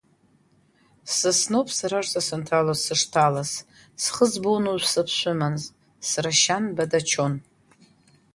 Ссасны 1.11 1.55
ауп 1.57 1.69
сара 1.77 1.97
ашҭа 1.99 2.21
санҭалоз 2.27 2.79
сышҭалаз, 2.85 3.51
схы 4.03 4.25
збон 4.31 4.63
уажә 4.69 4.87
саԥшәыман, 4.93 5.55
срашьан 6.09 6.63
Бадачон. 6.75 7.33